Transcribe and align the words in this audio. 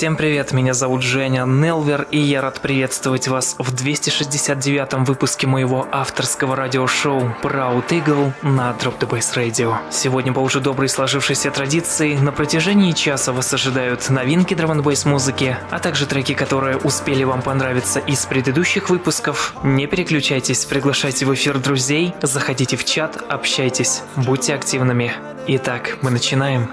Всем 0.00 0.16
привет, 0.16 0.52
меня 0.52 0.72
зовут 0.72 1.02
Женя 1.02 1.44
Нелвер, 1.44 2.06
и 2.10 2.16
я 2.16 2.40
рад 2.40 2.58
приветствовать 2.60 3.28
вас 3.28 3.54
в 3.58 3.74
269-м 3.74 5.04
выпуске 5.04 5.46
моего 5.46 5.86
авторского 5.92 6.56
радиошоу 6.56 7.36
Proud 7.42 7.86
Eagle 7.90 8.32
на 8.40 8.74
Drop 8.80 8.98
the 8.98 9.06
Bass 9.06 9.36
Radio. 9.36 9.76
Сегодня 9.90 10.32
по 10.32 10.38
уже 10.38 10.60
доброй 10.60 10.88
сложившейся 10.88 11.50
традиции 11.50 12.16
на 12.16 12.32
протяжении 12.32 12.92
часа 12.92 13.34
вас 13.34 13.52
ожидают 13.52 14.08
новинки 14.08 14.54
драм 14.54 14.70
н 14.70 14.82
музыки, 15.04 15.58
а 15.70 15.78
также 15.78 16.06
треки, 16.06 16.32
которые 16.32 16.78
успели 16.78 17.22
вам 17.24 17.42
понравиться 17.42 17.98
из 17.98 18.24
предыдущих 18.24 18.88
выпусков. 18.88 19.54
Не 19.62 19.86
переключайтесь, 19.86 20.64
приглашайте 20.64 21.26
в 21.26 21.34
эфир 21.34 21.58
друзей, 21.58 22.14
заходите 22.22 22.78
в 22.78 22.86
чат, 22.86 23.22
общайтесь, 23.28 24.00
будьте 24.16 24.54
активными. 24.54 25.12
Итак, 25.46 25.98
мы 26.00 26.10
начинаем. 26.10 26.70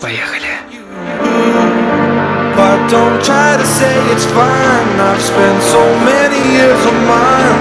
Поехали! 0.00 1.31
But 2.56 2.78
don't 2.90 3.22
try 3.24 3.56
to 3.56 3.66
say 3.66 3.94
it's 4.12 4.26
fine. 4.26 4.88
I've 5.00 5.22
spent 5.22 5.62
so 5.62 5.82
many 6.04 6.40
years 6.52 6.82
of 6.84 6.96
mine 7.08 7.60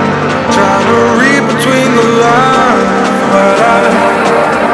trying 0.51 0.87
to 0.91 0.99
read 1.19 1.43
between 1.47 1.89
the 1.95 2.07
lines. 2.19 3.07
But 3.31 3.57
I 3.59 4.70